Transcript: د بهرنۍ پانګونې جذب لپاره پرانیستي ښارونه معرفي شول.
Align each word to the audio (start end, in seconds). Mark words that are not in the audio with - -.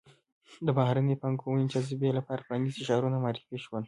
د 0.65 0.67
بهرنۍ 0.77 1.15
پانګونې 1.21 1.65
جذب 1.73 2.01
لپاره 2.17 2.45
پرانیستي 2.47 2.81
ښارونه 2.87 3.17
معرفي 3.23 3.57
شول. 3.63 3.79